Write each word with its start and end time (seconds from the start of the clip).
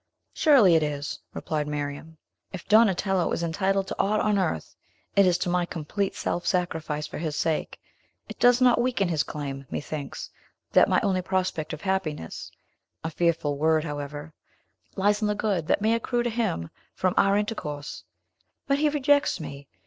"Surely 0.33 0.73
it 0.73 0.81
is," 0.81 1.19
replied 1.31 1.67
Miriam. 1.67 2.17
"If 2.51 2.67
Donatello 2.67 3.31
is 3.33 3.43
entitled 3.43 3.85
to 3.89 3.95
aught 3.99 4.19
on 4.19 4.39
earth, 4.39 4.75
it 5.15 5.27
is 5.27 5.37
to 5.37 5.47
my 5.47 5.63
complete 5.63 6.15
self 6.15 6.43
sacrifice 6.47 7.05
for 7.05 7.19
his 7.19 7.35
sake. 7.35 7.79
It 8.27 8.39
does 8.39 8.61
not 8.61 8.81
weaken 8.81 9.09
his 9.09 9.21
claim, 9.21 9.67
methinks, 9.69 10.31
that 10.71 10.89
my 10.89 10.99
only 11.01 11.21
prospect 11.21 11.71
of 11.71 11.81
happiness 11.81 12.51
a 13.03 13.11
fearful 13.11 13.59
word, 13.59 13.83
however 13.83 14.33
lies 14.95 15.21
in 15.21 15.27
the 15.27 15.35
good 15.35 15.67
that 15.67 15.81
may 15.81 15.93
accrue 15.93 16.23
to 16.23 16.31
him 16.31 16.71
from 16.95 17.13
our 17.15 17.37
intercourse. 17.37 18.03
But 18.65 18.79
he 18.79 18.89
rejects 18.89 19.39
me! 19.39 19.67